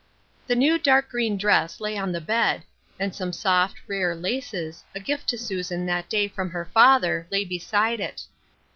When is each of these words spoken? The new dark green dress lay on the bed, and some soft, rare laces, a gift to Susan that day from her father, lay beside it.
The 0.47 0.55
new 0.55 0.79
dark 0.79 1.09
green 1.09 1.37
dress 1.37 1.79
lay 1.79 1.95
on 1.95 2.11
the 2.11 2.19
bed, 2.19 2.63
and 2.99 3.13
some 3.13 3.31
soft, 3.31 3.77
rare 3.85 4.15
laces, 4.15 4.83
a 4.95 4.99
gift 4.99 5.27
to 5.29 5.37
Susan 5.37 5.85
that 5.85 6.09
day 6.09 6.27
from 6.27 6.49
her 6.49 6.65
father, 6.65 7.27
lay 7.29 7.45
beside 7.45 7.99
it. 7.99 8.23